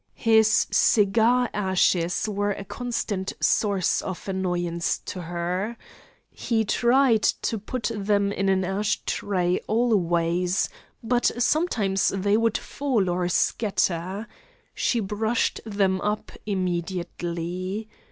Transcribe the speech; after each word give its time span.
His 0.17 0.65
cigar 0.71 1.47
ashes 1.53 2.27
were 2.27 2.53
a 2.53 2.65
constant 2.65 3.33
source 3.39 4.01
of 4.01 4.27
annoyance 4.27 4.97
to 5.05 5.21
her. 5.21 5.77
He 6.31 6.65
tried 6.65 7.21
to 7.21 7.59
put 7.59 7.91
them 7.95 8.31
in 8.31 8.49
an 8.49 8.63
ash 8.63 8.99
tray 9.05 9.59
always; 9.67 10.69
but 11.03 11.29
sometimes 11.37 12.07
they 12.07 12.35
would 12.35 12.57
fall 12.57 13.11
or 13.11 13.29
scatter. 13.29 14.27
She 14.73 14.99
brushed 14.99 15.61
them 15.67 16.01
up 16.01 16.31
immediately. 16.47 17.87